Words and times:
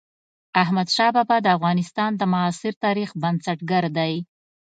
احمد 0.61 0.87
شاه 0.95 1.11
بابا 1.15 1.37
د 1.41 1.47
افغانستان 1.57 2.11
د 2.15 2.21
معاصر 2.33 2.73
تاريخ 2.85 3.09
بنسټ 3.21 3.59
ګر 3.71 3.83
دئ. 3.97 4.13